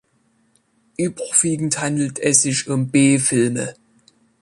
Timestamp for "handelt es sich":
1.79-2.67